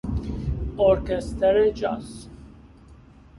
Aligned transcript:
ارکستر 0.77 1.69
جاز 1.71 2.27